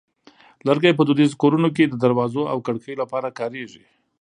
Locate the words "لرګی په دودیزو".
0.67-1.39